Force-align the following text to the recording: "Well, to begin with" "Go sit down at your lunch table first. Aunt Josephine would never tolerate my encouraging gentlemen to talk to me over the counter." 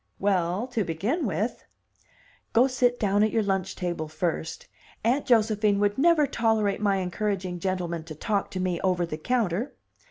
"Well, 0.17 0.65
to 0.69 0.83
begin 0.83 1.27
with" 1.27 1.63
"Go 2.53 2.65
sit 2.65 2.99
down 2.99 3.21
at 3.21 3.29
your 3.29 3.43
lunch 3.43 3.75
table 3.75 4.07
first. 4.07 4.67
Aunt 5.03 5.27
Josephine 5.27 5.77
would 5.77 5.99
never 5.99 6.25
tolerate 6.25 6.81
my 6.81 6.95
encouraging 6.95 7.59
gentlemen 7.59 8.03
to 8.05 8.15
talk 8.15 8.49
to 8.49 8.59
me 8.59 8.81
over 8.83 9.05
the 9.05 9.19
counter." 9.19 9.75